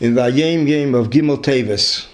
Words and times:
in 0.00 0.14
the 0.14 0.30
Yom 0.30 0.68
Yom 0.68 0.94
of 0.94 1.10
Gimel 1.10 1.42
Teves, 1.42 2.06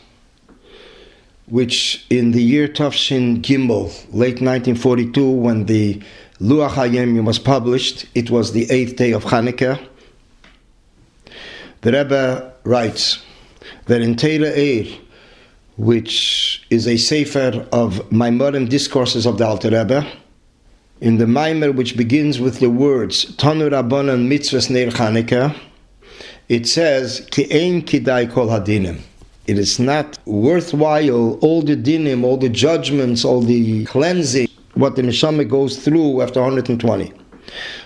which 1.47 2.07
in 2.09 2.31
the 2.31 2.43
year 2.43 2.67
Tafshin 2.67 3.43
Gimel, 3.43 3.89
late 4.11 4.41
1942, 4.41 5.31
when 5.31 5.67
the 5.67 6.01
Luach 6.41 6.71
HaYom 6.71 7.25
was 7.25 7.39
published, 7.39 8.07
it 8.15 8.31
was 8.31 8.53
the 8.53 8.71
eighth 8.71 8.97
day 8.97 9.13
of 9.13 9.25
Hanukkah. 9.25 9.79
The 11.83 11.93
Rebbe 11.93 12.55
writes 12.65 13.23
that 13.85 14.01
in 14.01 14.15
Teira 14.15 14.57
Eir, 14.57 14.99
which 15.77 16.65
is 16.71 16.89
a 16.89 16.97
sefer 16.97 17.69
of 17.71 17.97
Maimorim 18.11 18.69
discourses 18.71 19.27
of 19.27 19.37
the 19.37 19.45
Alter 19.47 19.69
Rebbe, 19.69 20.11
in 21.03 21.19
the 21.19 21.27
Maimer 21.27 21.75
which 21.75 21.99
begins 21.99 22.41
with 22.41 22.61
the 22.61 22.71
words 22.71 23.37
Tanu 23.37 23.69
Rabbanan 23.69 24.27
Mitzvas 24.27 24.71
Neir 24.71 24.89
Chanukah, 24.91 25.55
it 26.49 26.67
says 26.67 27.27
Ki 27.31 27.45
Ein 27.53 27.83
Kol 27.83 28.49
Hadinim. 28.49 29.01
It 29.47 29.59
is 29.59 29.79
not 29.79 30.19
worthwhile 30.25 31.35
all 31.41 31.63
the 31.63 31.77
dinim, 31.77 32.25
all 32.25 32.39
the 32.39 32.49
judgments, 32.49 33.25
all 33.25 33.43
the 33.43 33.85
cleansing, 33.85 34.49
what 34.75 34.97
the 34.97 35.03
neshama 35.03 35.49
goes 35.49 35.85
through 35.85 36.23
after 36.23 36.41
120. 36.41 37.13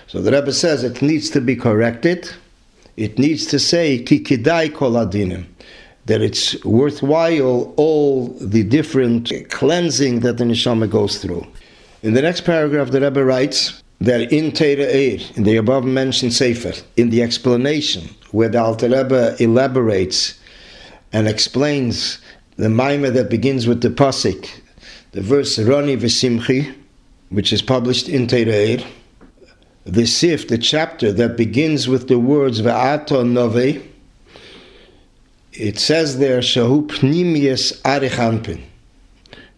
So 0.07 0.21
the 0.21 0.31
Rebbe 0.31 0.53
says 0.53 0.83
it 0.83 1.01
needs 1.01 1.29
to 1.31 1.41
be 1.41 1.55
corrected. 1.55 2.31
It 2.95 3.19
needs 3.19 3.45
to 3.47 3.59
say 3.59 4.01
Ki 4.01 4.19
Kol 4.69 4.93
that 6.09 6.21
it's 6.21 6.63
worthwhile 6.65 7.73
all 7.75 8.29
the 8.39 8.63
different 8.63 9.31
cleansing 9.49 10.21
that 10.21 10.37
the 10.37 10.45
neshama 10.45 10.89
goes 10.89 11.19
through. 11.19 11.45
In 12.01 12.13
the 12.13 12.21
next 12.21 12.41
paragraph, 12.41 12.91
the 12.91 13.01
Rebbe 13.01 13.23
writes 13.23 13.83
that 14.01 14.31
in 14.31 14.51
Teira 14.51 14.87
Eir, 14.87 15.37
in 15.37 15.43
the 15.43 15.57
above 15.57 15.83
mentioned 15.83 16.33
Sefer, 16.33 16.73
in 16.95 17.09
the 17.09 17.21
explanation 17.21 18.09
where 18.31 18.49
the 18.49 18.61
Alter 18.61 18.87
Rebbe 18.89 19.35
elaborates 19.39 20.39
and 21.11 21.27
explains 21.27 22.19
the 22.55 22.67
Maimah 22.67 23.13
that 23.13 23.29
begins 23.29 23.67
with 23.67 23.81
the 23.81 23.89
Pasik, 23.89 24.49
the 25.11 25.21
verse 25.21 25.57
Roni 25.57 25.97
V'Simchi, 25.97 26.73
which 27.29 27.51
is 27.51 27.61
published 27.61 28.07
in 28.07 28.27
Teira 28.27 28.77
Eir, 28.77 28.85
the 29.85 30.05
Sif, 30.05 30.47
the 30.47 30.57
chapter 30.57 31.11
that 31.11 31.35
begins 31.35 31.87
with 31.87 32.07
the 32.07 32.19
words 32.19 32.61
V'ato 32.61 33.25
Nove, 33.25 33.85
it 35.53 35.79
says 35.79 36.19
there 36.19 36.39
Shahu 36.39 36.87
Pnimius 36.87 37.81
Arich 37.81 38.11
Anpin, 38.11 38.61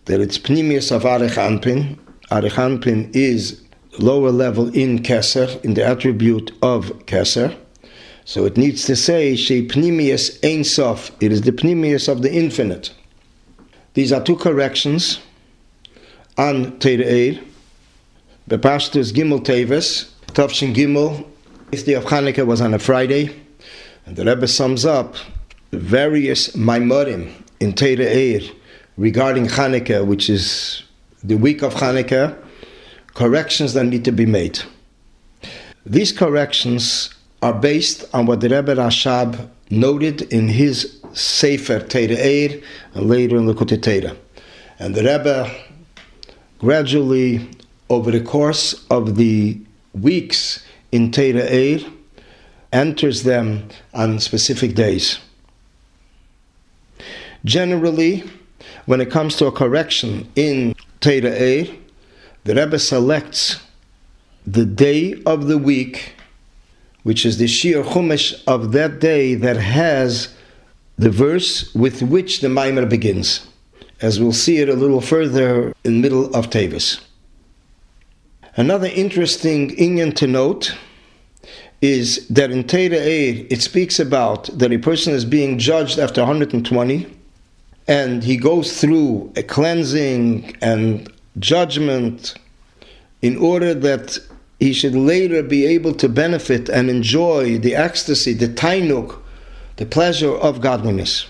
that 0.06 0.20
it's 0.20 0.40
Pnimius 0.40 0.92
of 0.92 1.04
Arich 1.04 1.36
Anpin, 1.36 2.00
Arichanpin 2.32 3.14
is 3.14 3.62
lower 4.02 4.32
level 4.32 4.74
in 4.76 5.00
Keser, 5.00 5.64
in 5.64 5.74
the 5.74 5.86
attribute 5.86 6.52
of 6.62 6.88
Keser. 7.06 7.56
So 8.26 8.46
it 8.46 8.58
needs 8.58 8.86
to 8.86 8.96
say 8.96 9.36
She 9.36 9.68
Pnimius 9.68 10.40
Ein 10.44 10.64
Sof. 10.64 11.12
It 11.20 11.32
is 11.32 11.42
the 11.42 11.52
Pnimius 11.52 12.08
of 12.08 12.22
the 12.22 12.34
infinite. 12.34 12.94
These 13.94 14.12
are 14.12 14.24
two 14.24 14.36
corrections 14.36 15.20
on 16.38 16.80
Teir 16.80 17.00
Eir. 17.00 17.44
Bepashtus 18.50 19.14
Gimel 19.14 19.40
Teves, 19.40 20.10
Tavshin 20.28 20.74
Gimel. 20.74 21.26
The 21.72 21.84
day 21.84 21.94
of 21.94 22.04
Hanukkah 22.06 22.46
was 22.46 22.60
on 22.60 22.74
a 22.74 22.80
Friday, 22.80 23.34
and 24.06 24.18
the 24.18 24.26
Rebbe 24.26 24.48
sums 24.48 24.86
up 24.86 25.16
various 25.72 26.50
Maimorim 26.50 27.32
in 27.62 27.72
Teir 27.72 28.42
regarding 28.98 29.46
Hanukkah, 29.46 30.06
which 30.06 30.30
is 30.30 30.84
the 31.24 31.36
week 31.36 31.62
of 31.62 31.74
Hanukkah, 31.76 32.38
corrections 33.14 33.74
that 33.74 33.86
need 33.86 34.06
to 34.06 34.12
be 34.12 34.26
made. 34.26 34.60
These 35.86 36.12
corrections 36.12 37.14
are 37.42 37.54
based 37.54 38.06
on 38.14 38.26
what 38.28 38.42
the 38.42 38.50
Rebbe 38.50 38.76
Rashab 38.76 39.50
noted 39.70 40.22
in 40.34 40.48
his 40.48 41.00
Sefer 41.14 41.80
Teira 41.80 42.16
Eir 42.18 42.64
and 42.94 43.10
later 43.10 43.38
in 43.38 43.46
the 43.46 43.54
Teira. 43.54 44.16
And 44.80 44.96
the 44.96 45.04
Rebbe 45.04 45.52
gradually, 46.60 47.50
over 47.90 48.12
the 48.12 48.22
course 48.22 48.86
of 48.90 49.16
the 49.16 49.60
weeks 49.94 50.64
in 50.92 51.12
Teira 51.12 51.50
Eir, 51.50 51.92
enters 52.72 53.24
them 53.24 53.68
on 53.94 54.20
specific 54.20 54.76
days. 54.76 55.20
Generally, 57.44 58.24
when 58.86 59.02
it 59.02 59.10
comes 59.10 59.36
to 59.38 59.48
a 59.48 59.52
correction 59.52 60.30
in 60.36 60.76
Teira 61.02 61.32
Eir, 61.32 61.81
the 62.44 62.56
Rebbe 62.56 62.80
selects 62.80 63.62
the 64.46 64.66
day 64.66 65.22
of 65.26 65.48
the 65.48 65.58
week, 65.58 66.16
which 67.04 67.26
is 67.26 67.38
the 67.38 67.46
Shiur 67.46 67.84
Chumash 67.84 68.44
of 68.48 68.72
that 68.72 69.00
day 69.00 69.36
that 69.36 69.58
has 69.58 70.34
the 70.98 71.10
verse 71.10 71.74
with 71.74 72.02
which 72.02 72.42
the 72.42 72.48
Maimer 72.48 72.90
begins, 72.90 73.48
as 74.02 74.20
we'll 74.20 74.34
see 74.34 74.58
it 74.58 74.70
a 74.70 74.74
little 74.74 75.02
further 75.02 75.74
in 75.84 75.94
the 75.96 76.02
middle 76.02 76.36
of 76.36 76.50
Teves. 76.50 77.02
Another 78.56 78.88
interesting 78.88 79.76
inyan 79.78 80.14
to 80.16 80.28
note 80.28 80.76
is 81.82 82.28
that 82.28 82.52
in 82.52 82.64
Teira 82.64 83.00
Eir 83.00 83.48
it 83.50 83.62
speaks 83.62 84.00
about 84.00 84.46
that 84.58 84.72
a 84.72 84.78
person 84.78 85.14
is 85.14 85.26
being 85.26 85.58
judged 85.58 85.98
after 85.98 86.22
120 86.22 87.08
and 87.88 88.24
he 88.24 88.38
goes 88.38 88.80
through 88.80 89.32
a 89.36 89.42
cleansing 89.42 90.56
and 90.62 91.12
judgment 91.40 92.36
in 93.22 93.38
order 93.38 93.74
that 93.74 94.18
he 94.60 94.74
should 94.74 94.96
later 94.96 95.42
be 95.42 95.66
able 95.66 95.94
to 95.96 96.08
benefit 96.08 96.70
and 96.70 96.90
enjoy 96.90 97.58
the 97.58 97.76
ecstasy, 97.76 98.34
the 98.34 98.48
tainuk, 98.48 99.20
the 99.78 99.86
pleasure 99.86 100.36
of 100.36 100.62
godliness. 100.62 101.26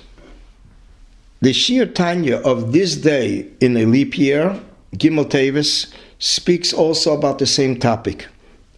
The 1.41 1.51
Shiur 1.51 1.93
Tanya 1.93 2.37
of 2.37 2.71
this 2.71 2.95
day 2.95 3.47
in 3.59 3.77
a 3.77 3.85
leap 3.85 4.17
year, 4.17 4.59
Gimel 4.95 5.25
Teves, 5.25 5.91
speaks 6.19 6.73
also 6.73 7.17
about 7.17 7.39
the 7.39 7.47
same 7.47 7.79
topic. 7.79 8.27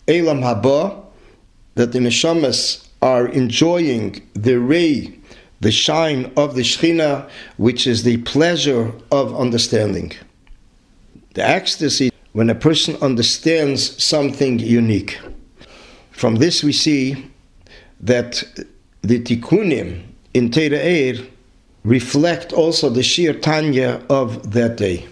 Olam 0.07 0.41
Haba, 0.41 1.03
that 1.75 1.91
the 1.91 2.00
Neshamas 2.00 2.88
are 3.01 3.28
enjoying 3.28 4.22
the 4.33 4.59
ray 4.59 5.19
the 5.63 5.72
shine 5.72 6.31
of 6.35 6.56
the 6.56 6.62
Shechina, 6.62 7.28
which 7.57 7.88
is 7.88 8.03
the 8.03 8.17
pleasure 8.17 8.91
of 9.12 9.33
understanding. 9.35 10.12
The 11.33 11.47
ecstasy 11.47 12.11
when 12.33 12.49
a 12.49 12.55
person 12.55 12.95
understands 13.01 14.03
something 14.03 14.59
unique. 14.59 15.19
From 16.11 16.35
this, 16.35 16.63
we 16.63 16.73
see 16.73 17.31
that 17.99 18.44
the 19.01 19.19
tikkunim 19.19 20.03
in 20.33 20.49
Teira 20.49 20.79
Eir 20.83 21.29
reflect 21.83 22.53
also 22.53 22.89
the 22.89 23.01
Shiur 23.01 23.41
Tanya 23.41 24.03
of 24.09 24.51
that 24.53 24.77
day. 24.77 25.07